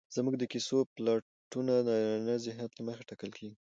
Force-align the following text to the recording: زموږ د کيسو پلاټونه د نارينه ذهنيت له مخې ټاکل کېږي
زموږ 0.15 0.35
د 0.37 0.43
کيسو 0.51 0.77
پلاټونه 0.93 1.73
د 1.87 1.89
نارينه 2.05 2.35
ذهنيت 2.45 2.71
له 2.75 2.83
مخې 2.87 3.07
ټاکل 3.09 3.31
کېږي 3.37 3.55